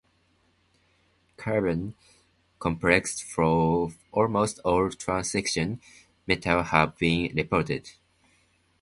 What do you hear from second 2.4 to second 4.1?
complexes for